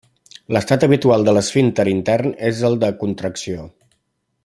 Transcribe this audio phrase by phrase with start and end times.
[0.55, 3.69] L'estat habitual de l'esfínter intern és el de contracció.